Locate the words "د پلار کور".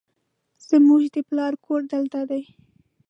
1.15-1.81